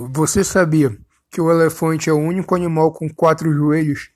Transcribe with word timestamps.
Você 0.00 0.44
sabia 0.44 0.96
que 1.28 1.40
o 1.40 1.50
elefante 1.50 2.08
é 2.08 2.12
o 2.12 2.18
único 2.18 2.54
animal 2.54 2.92
com 2.92 3.12
quatro 3.12 3.52
joelhos? 3.52 4.12